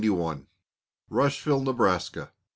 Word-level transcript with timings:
Rushville. 1.11 1.61
Nebraska. 1.61 2.31